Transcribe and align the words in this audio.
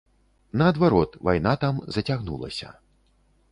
Наадварот, 0.61 1.11
вайна 1.29 1.53
там 1.65 1.75
зацягнулася. 1.97 2.75